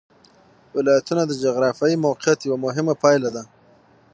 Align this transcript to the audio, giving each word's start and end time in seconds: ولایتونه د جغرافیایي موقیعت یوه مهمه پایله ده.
ولایتونه 0.77 1.23
د 1.25 1.31
جغرافیایي 1.43 1.97
موقیعت 2.07 2.39
یوه 2.47 2.57
مهمه 2.65 2.93
پایله 3.03 3.29
ده. 3.35 3.43